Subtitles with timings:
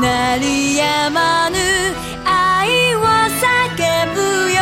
[0.00, 1.56] 鳴りやまぬ
[2.24, 4.20] 愛を叫ぶ
[4.52, 4.60] よ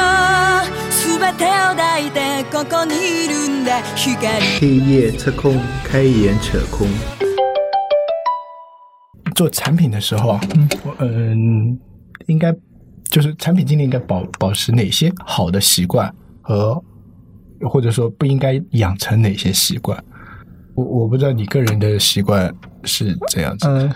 [0.91, 4.27] 全てを抱いてここにいるんだ光
[4.59, 6.89] 黑夜测空，开眼扯空。
[9.35, 10.41] 做产品的时候啊，
[10.85, 11.79] 我嗯，
[12.27, 12.55] 应该
[13.09, 16.83] 就是产品经理应该保保持哪些好的习惯和，
[17.63, 20.03] 或者说不应该养成哪些习惯？
[20.75, 22.55] 我我不知道你个人的习惯
[22.85, 23.67] 是这样子。
[23.69, 23.91] 嗯，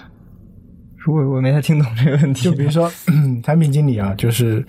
[0.99, 2.91] 如果我没太听懂这个问题，就比如说
[3.41, 4.63] 产品经理啊，就是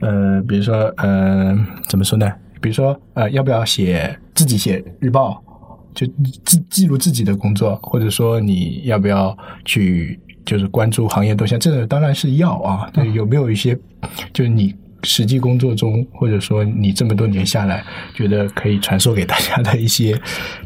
[0.00, 1.56] 呃，比如说呃，
[1.88, 2.32] 怎么说呢？
[2.60, 5.42] 比如说呃，要不要写自己写日报？
[5.94, 6.04] 就
[6.44, 11.58] 记记录自己的工作，或者说你要不要去就是关注行业动向？
[11.58, 12.90] 这个当然是要啊。
[12.92, 13.78] 对，有没有一些
[14.32, 17.84] 就是你实际工作中，或者说你这么多年下来，
[18.14, 20.20] 觉得可以传授给大家的一些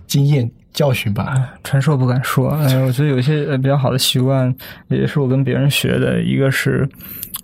[0.06, 1.34] 经验教训吧？
[1.64, 4.55] 传授不敢说，哎，我觉得有一些比较好的习惯，
[4.86, 6.23] 也是我跟别人学的。
[6.23, 6.88] 一个是，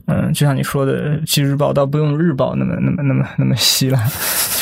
[0.06, 4.00] 嗯，就像你说的，记日报倒不用日报那么那么那么那么稀烂，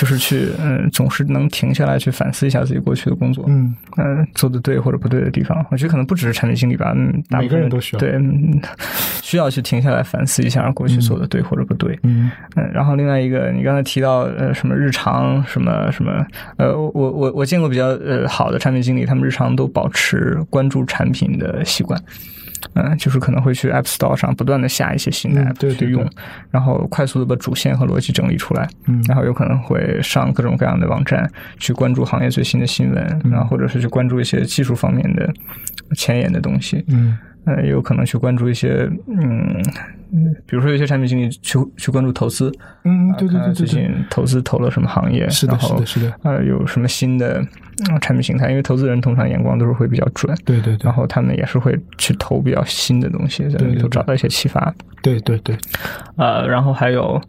[0.02, 5.64] 就是去嗯，总是能停下来去反思一下自己过去的工作，嗯嗯，做的对或者不对的地方。
[5.70, 8.60] 我觉得可能不只是产品经理吧，嗯，每个人都需要对，嗯
[9.22, 11.96] 需要去停下来反思一下过去做的对或者不对。
[12.02, 21.96] 嗯嗯，然后另外一个，你刚才提到呃什么日常什么什么，呃，我我我我见过比较呃好的产品经理，他们日常都保持关注产品的习惯。
[22.74, 26.10] 嗯，就是可能会去 App Store 上不断的下一些新的嗯 app 对对去用，对
[26.50, 29.02] 然后快速的把主线和逻辑整理出来，嗯。
[29.08, 33.30] 然后有可能会上各种各样的网站去关注行业最新的新闻，嗯。
[33.30, 35.32] 然后或者是去关注一些技术方面的
[35.96, 37.18] 前沿的东西，嗯。
[37.44, 39.60] 呃，也有可能去关注一些，嗯，
[40.12, 40.34] 嗯。
[40.46, 42.52] 比如说有些产品经理去去关注投资，
[42.84, 46.12] 嗯，对对对对最，近投资投了什么行业，是的是的是的。
[46.22, 47.48] 呃，有什么新的、嗯
[48.00, 48.50] 产品形态？
[48.50, 50.84] 因为投资人通常眼光都是会比较准，对对对。
[50.84, 54.72] 然后他们也是会去投比较新的东西，在里头找到一些启发。
[55.02, 55.56] 对对对，
[56.16, 57.20] 呃，然后还有，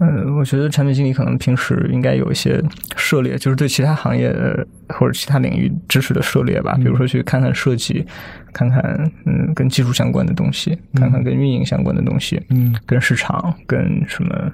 [0.00, 2.62] 嗯，我觉得产品经理可能平时应该有一些
[2.96, 8.04] 涉猎，就是对其他行业呃或者其他领域知识的涉猎吧，比如说去看看设计，
[8.52, 8.82] 看看
[9.26, 12.74] 嗯跟技术相关的东西，看看跟运营相关的东西，嗯。
[12.84, 14.52] 跟市场、跟什么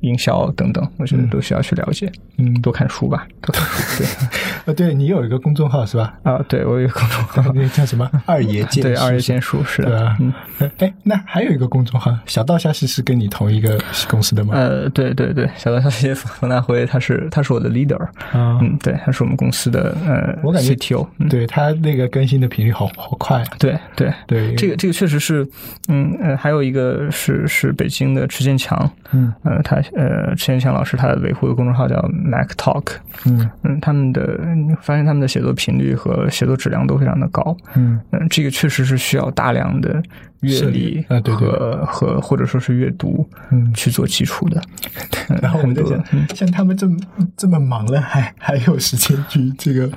[0.00, 4.02] 营销等等，我觉得都需要去了解，嗯，多看书吧，多看书。
[4.02, 4.06] 对
[4.66, 6.14] 呃，对你有一个公众号是吧？
[6.22, 8.08] 啊，对我有一个公众号，那个叫什么？
[8.26, 10.32] 二爷剑对二爷剑剑术是的对啊，嗯。
[10.78, 14.54] 哎，那还有一个公众号，小道消息是跟你同一个公司的吗？
[14.54, 18.00] 呃，对对对，小道消息冯大辉，他是他是我的 leader，
[18.32, 25.46] 啊，嗯，对，他是我们公司的呃，我感觉 CTO，嗯，对他那个更新的频率好好快，对对对，这个这个确实是，
[25.88, 33.50] 嗯呃，还有一个是是北京的池建强，嗯呃，他呃池建强老师他维护的公众号叫 Mac Talk，嗯。
[33.62, 38.00] 嗯，他们的你发现他们的写作频率和写作质量都非常的高，嗯。
[38.10, 40.02] 嗯，这个确实是需要大量的
[40.40, 41.48] 阅涉历啊对对。
[41.48, 43.72] 和和或者说是阅读，嗯。
[43.74, 44.60] 去做基础的。
[45.30, 46.96] 嗯然后我们在很多想，像他们这么
[47.36, 49.90] 这么忙了，还还有时间去这个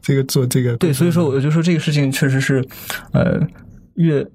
[0.00, 0.76] 这个做这个？
[0.78, 2.64] 对，所以说我就说这个事情确实是，
[3.12, 3.38] 呃，
[3.96, 4.26] 越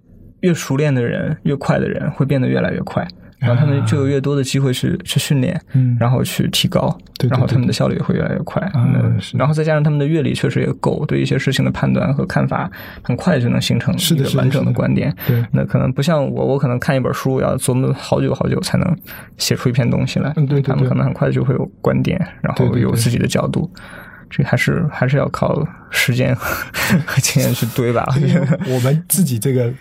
[0.41, 3.05] 越熟练的人，越快的人会变得越来越快，
[3.39, 6.97] 然后他们就有越多的机会去去训练，嗯然后去提高，
[7.29, 8.61] 然后他们的效率也会越来越快。
[8.73, 12.69] 啊嗯是然后再加上他们的阅历确实也够，对一些事情的判断和看法
[13.01, 13.93] 很快就能形成
[14.35, 15.15] 完整的的观点。
[15.27, 18.97] 对那可能不像我，我可能看一本书要琢磨好久好久才能
[19.37, 20.33] 写出一篇东西来。
[20.35, 23.69] 嗯对他们可能很快就会有观点，然后有自己的角度。
[24.29, 28.05] 这还是还是要靠时间和 经验去堆吧。
[28.67, 29.71] 我们自己这个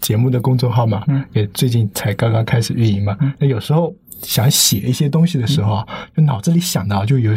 [0.00, 1.24] 节目的公众号嘛，嗯。
[1.32, 3.16] 也最近才刚刚开始运营嘛。
[3.38, 7.34] 那有时候想写一些东西的时候啊，就脑子里想的就有，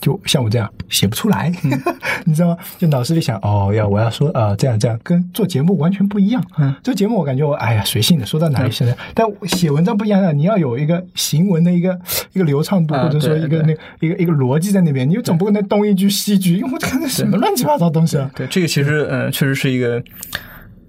[0.00, 1.70] 就像我这样写不出来，嗯。
[2.26, 2.56] 你知道吗？
[2.78, 6.42] 就脑子里想哦，要我要说呃这样这样，跟做节目完全不一样。
[6.56, 11.98] 嗯，做节目我感觉我哎呀随性的说到哪里现在，但写文章不一样啊，你要有一个行文的一个
[12.32, 18.30] 一个流畅度，啊或者说一个那一个一个逻辑在那边，你又总不可能东一句西一句，因为我看那什么乱七八糟东西啊。
[18.34, 20.02] 对这个其实呃确实是一个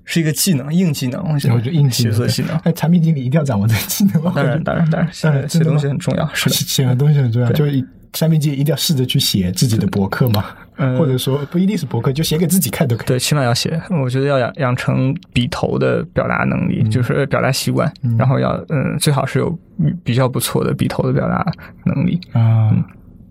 [0.06, 1.22] 是一个技能，硬技能。
[1.34, 2.56] 我觉得硬技能写作技能。
[2.60, 4.32] 哎，产品经理一定要掌握这个技能吗？
[4.36, 6.30] 当然，当然，当然，当然写写东西很重要。
[6.34, 10.46] 是的，写的东西很重要，就是产品经理一定要试着去写自己的博客嘛，
[10.78, 13.08] 嗯或者说不一定是博客，就写给自己看都可以。
[13.08, 13.82] 对，起码要写。
[13.90, 19.60] 我觉得要养养成笔头的表达能力，就是表达习惯，然后要嗯，最好是有
[20.04, 21.46] 比较不错的笔头的表达
[21.84, 22.18] 能力。
[22.32, 22.72] 啊，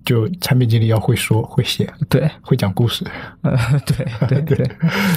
[0.05, 3.07] 就产品经理要会说会写，对，会讲故事。
[3.41, 3.57] 呃，
[3.87, 4.71] 对对 对，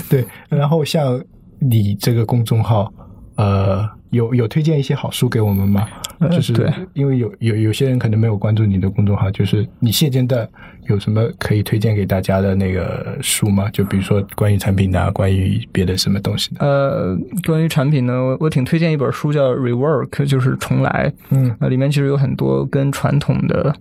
[0.10, 1.22] 对，然后像
[1.60, 2.92] 你这个公众号，
[3.36, 5.88] 呃，有有推荐一些好书给我们吗？
[6.20, 10.50] 呃就是对因为有有有些人可能没有关注你的公众号，就是你现阶段
[10.88, 13.70] 有什么可以推荐给大家的那个书吗？
[13.72, 16.66] 就比如说关于产品的、啊，关于别的什么东西的？
[16.66, 17.16] 呃，
[17.46, 21.14] 关于产品呢，我我挺推荐一本书叫《Rework》，就是重来。
[21.30, 23.76] 嗯呃，里面其实有很多跟传统的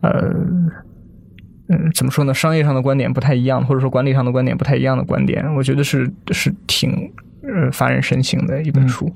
[0.00, 0.34] 呃。
[1.68, 2.34] 嗯，怎么说呢？
[2.34, 7.10] 商业上的观点不太一样，或者说管理上的观点不太一样的观点，我觉得是是挺
[7.42, 9.10] 呃发人深省的一本书。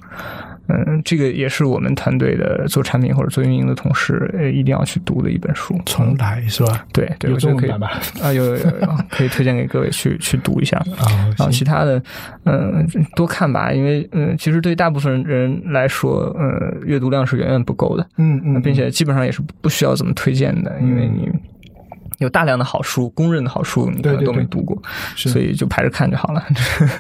[0.71, 5.75] 嗯，这个也是我们团队的做产品或者做运营的同事呃一定要去读的一本书。
[5.87, 6.85] 重来是吧？
[6.93, 7.71] 对对，有我觉得可以？
[8.21, 10.77] 啊，有有有有，可以推荐给各位去去读一下。
[11.01, 11.09] 啊
[11.39, 12.03] 然后其他的，
[12.45, 12.87] 嗯、
[13.17, 21.31] 多看吧，因为嗯、其实对大部分人来说，呃，阅读量是远远不够的，嗯嗯，并且基本上也是不需要怎么推荐的，因为你
[22.19, 24.81] 有大量的好书，公认的好书，你可能都没读过，
[25.17, 25.29] 是。
[25.29, 26.45] 所以就排着看就好了。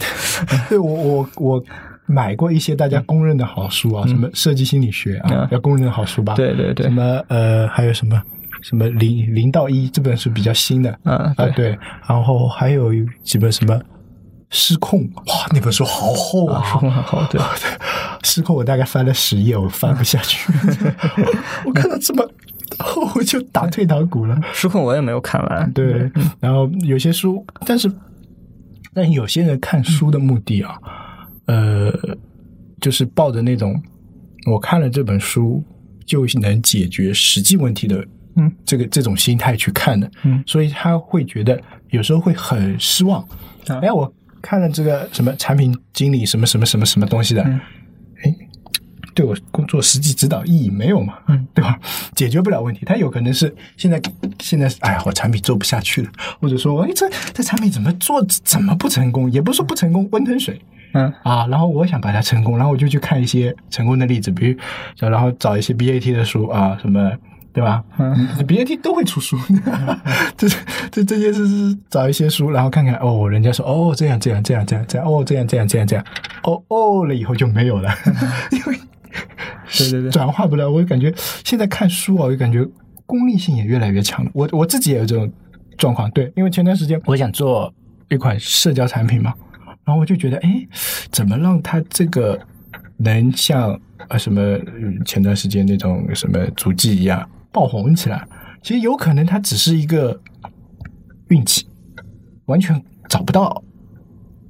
[0.68, 1.64] 对我我我
[2.06, 6.34] 买过一些大家公认的好书啊，什么设计心理学啊嗯，要公认的好书吧？
[6.34, 6.86] 对对对。
[6.86, 8.22] 什，么呃，还有什么
[8.62, 10.98] 什么零零到一这本是比较新的。
[11.04, 11.50] 嗯，啊，对。
[11.52, 11.78] 对，
[12.08, 12.92] 然后还有
[13.22, 13.78] 几本什么
[14.50, 17.40] 失控，哇，那本书好厚啊，书很厚，对，
[18.24, 20.50] 失控我大概翻了十页，我翻不下去，
[21.66, 22.26] 我看到这么
[22.78, 24.38] 厚 我就打退堂鼓了。
[24.52, 26.10] 失控我也没有看完，对，
[26.40, 27.90] 然后有些书，但是
[28.94, 30.78] 但有些人看书的目的啊，
[31.46, 31.92] 呃，
[32.80, 33.80] 就是抱着那种
[34.46, 35.62] 我看了这本书
[36.06, 38.04] 就能解决实际问题的，
[38.36, 40.42] 嗯，这个这种心态去看的，嗯。
[40.46, 41.60] 所以他会觉得
[41.90, 43.20] 有时候会很失望。
[43.66, 43.80] 啊。
[43.82, 44.10] 哎，我
[44.40, 47.42] 看了这个什么产品经理什么什么什么什么东西的，
[49.18, 51.14] 对我工作实际指导意义没有嘛？
[51.26, 51.76] 嗯，对吧？
[52.14, 54.00] 解决不了问题，他有可能是现在
[54.38, 56.10] 现在，哎呀，我产品做不下去了，
[56.40, 59.28] 或者说，哎，这这产品怎么做怎么不成功？
[59.32, 60.60] 也不是说不成功，温吞水
[60.94, 61.48] 嗯啊。
[61.48, 67.10] 然后我想把它成功，然后我就去看一些成功的例子，比如，然后找一些 BAT 的书啊，什么。
[67.50, 67.82] 对吧？
[67.98, 68.14] 嗯
[68.46, 69.36] ，BAT 都会出书，
[70.36, 70.46] 这
[70.92, 76.04] 这这些是是找一些书，然后看看哦，人家说哦这样这样这样这样这样哦这样这样这样这样
[76.44, 77.90] 哦哦了以后就没有了，
[78.52, 78.78] 因为
[79.78, 80.70] 对对对 转化不了。
[80.70, 81.12] 我就感觉
[81.44, 82.66] 现在看书啊，我就感觉
[83.06, 84.30] 功利性也越来越强了。
[84.34, 85.30] 我我自己也有这种
[85.76, 87.72] 状况，对，因为前段时间我想做
[88.10, 89.32] 一款社交产品嘛，
[89.84, 90.66] 然后我就觉得，哎，
[91.10, 92.38] 怎么让它这个
[92.98, 94.58] 能像呃什么
[95.04, 98.22] 前段时间那种什么足迹一样爆红起来？
[98.62, 100.20] 其实有可能它只是一个
[101.28, 101.66] 运气，
[102.46, 103.62] 完全找不到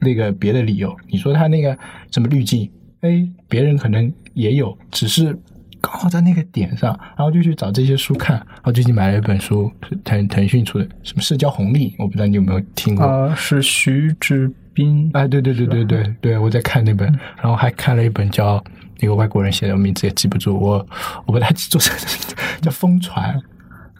[0.01, 0.97] 那个别的理由。
[1.09, 1.77] 你说它那个
[2.11, 2.71] 什么滤镜，
[3.03, 5.37] 哎，别人可能也有，只是
[5.81, 8.37] 刚好在那个点上，然后就去找这些书看。
[8.37, 9.71] 然后最近买了一本书，
[10.05, 13.05] 腾腾讯出的，什么社交红利，我不知道你有没有听过。
[13.05, 17.07] 啊，是徐志斌，哎，对对对对对对，我在看那本，
[17.37, 18.63] 然后还看了一本叫
[19.01, 20.87] 那个外国人写的，我名字也记不住，我
[21.27, 21.79] 我不太记住，
[22.63, 23.37] 叫《疯传》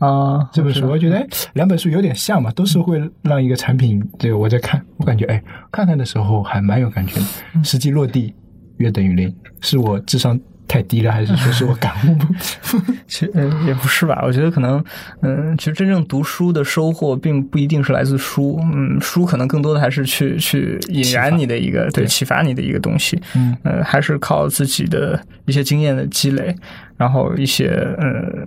[0.07, 5.43] 啊，这本书，我觉得哎，两本书有点像嘛，都是会让一个产品，这个我在看，我感觉哎，
[5.73, 8.33] 看看的时候还蛮有感觉的，实际落地
[8.79, 12.27] 约等于零，是我智商太低了，还是说 是我感悟不？
[13.07, 14.85] 其实、呃、也不是吧，我觉得可能，
[15.23, 26.55] 嗯、其实真正读书的收获并不一定是来自书，嗯，书可能更多的还是去去引燃你的一个对启发你的一个东西，嗯呃，还是靠自己的一些经验的积累，
[26.97, 28.45] 然后一些呃，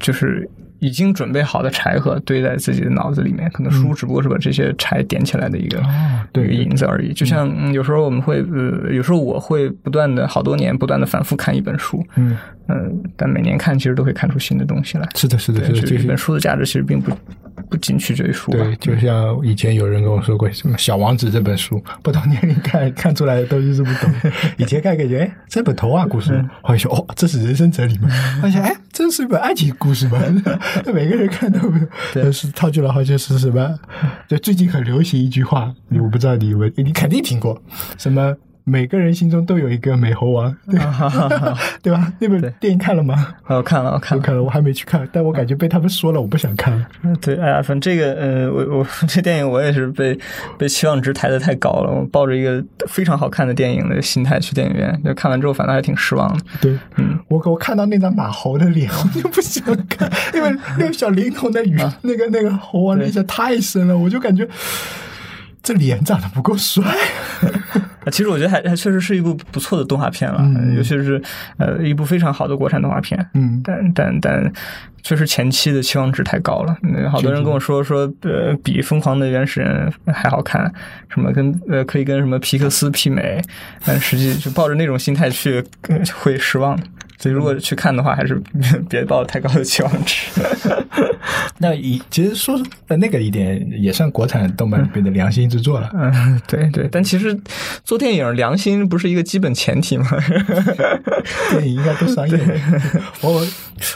[0.00, 0.48] 就是
[0.80, 5.84] 已经准备好的柴禾堆在自己的脑子里面，可能书只不过是把这些柴点起来的一个、哦
[6.30, 7.12] 对一个引子而已。
[7.12, 12.36] 就像、嗯、有时候我们会呃，有时候我会不断的好多年不断的反复看一本书，嗯，
[12.68, 15.08] 嗯，但每年看其实都会看出新的东西来。
[15.14, 17.10] 是的，是的，对，是的，就是就一本书的价值其实并不
[17.70, 18.58] 不仅取决于书吧。
[18.58, 24.12] 对，就像以前有人跟我说过，什么《小王子》这本书，不同年龄看看出来的东西是不同。
[24.58, 28.08] 以前看感觉，哎，这本童话故事，后来说，哦，这是人生哲理吗？
[28.42, 30.18] 发现，哎，这是一本爱情故事吗？
[30.92, 33.78] 每个人看都没有，对是套句了，好像是什么？
[34.28, 37.60] 就最近很流行一句话，我不知道你有没有，你肯定听过，
[37.96, 38.36] 什么？
[38.68, 40.78] 每个人心中都有一个美猴王，对
[41.82, 42.12] 对吧？
[42.18, 43.34] 那本电影看了吗？
[43.44, 46.86] 啊我看了，我看了，我看了，我还没去看，但我感觉被他们说了，我不想看了。
[47.20, 50.18] 对，哎呀，反正这个，呃，我我 这电影我也是被
[50.58, 56.44] 被期望值抬得太高了，我抱着一个非常好看的电影的心态去电影院，就看完之后反倒还挺失望的。
[56.60, 64.46] 对，嗯，我我看到那张马猴的脸， 我就不想看，因为那个小灵童的语，那个那个猴王的印象太深了，我就感觉
[65.62, 66.84] 这脸长得不够帅。
[68.10, 71.20] 其实我觉得还还确实是一部不错的动画片了，嗯尤其是
[71.58, 73.24] 呃一部非常好的国产动画片。
[73.34, 74.52] 嗯但但但
[75.02, 80.70] 确实前期的期望值太高了，嗯好多人跟我说说呃比《疯狂的原始人》还好看，
[81.08, 83.40] 什么跟呃可以跟什么皮克斯媲美，
[83.84, 86.78] 但实际就抱着那种心态去呃会失望。
[87.18, 88.40] 所以如果去看的话，还是
[88.88, 90.28] 别抱太高的期望值。
[91.58, 95.90] 那以其实说呃那个一点也算国产动漫里面的良心之作了。
[95.94, 97.36] 嗯，对对，但其实
[97.84, 100.06] 做电影良心不是一个基本前提吗？
[101.50, 102.54] 电影应该都商业的。
[103.20, 103.44] 我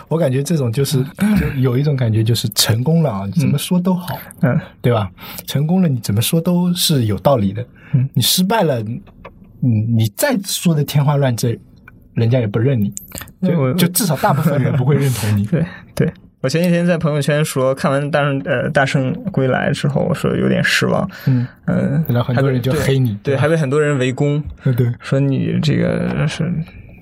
[0.08, 1.02] 我感觉这种就是
[1.38, 5.08] 就有一种感觉就是成功了啊，怎么说都好，嗯对吧？
[5.46, 7.64] 成功了，你怎么说都是有道理的。
[7.94, 8.82] 嗯你失败了，
[9.60, 11.58] 你你再说的天花乱坠，
[12.14, 12.92] 人家也不认你，
[13.42, 15.44] 就就至少大部分人不会认同你。
[15.50, 15.64] 对
[15.94, 21.08] 对，我前几天在朋友圈说，看完大圣呃大圣归来之后，我说有点失望。
[21.26, 26.52] 嗯，嗯，然后很多人就黑你，对，吧还被很多人围攻，对对，说你这个是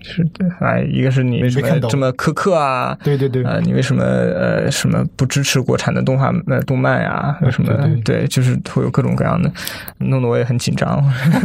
[0.02, 2.96] 是的哎，一个是你为什么这么苛刻啊？
[3.02, 7.36] 对对对，呃，你为什么呃什么不支持国产的动画呃动漫呀？
[7.42, 9.50] 为什么对对就是会有各种各样的，
[9.98, 11.02] 弄得我也很紧张。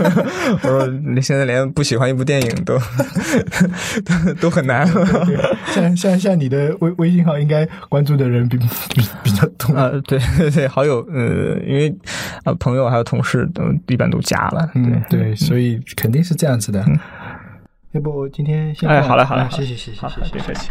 [0.63, 2.77] 我说你现在连不喜欢一部电影都
[4.05, 4.87] 都都很难。
[5.67, 9.75] 像像像你的微微信号应该关注的人比比比较多。
[9.75, 11.93] 啊，对对 对，好友，呃，因为
[12.43, 16.85] 啊、朋友还有同事都一般都加了，嗯，对，对，所以肯定是这样子的。
[17.95, 20.41] 要不今天先哎，好嘞好嘞，啊谢谢谢谢好谢谢别。
[20.41, 20.69] 客气。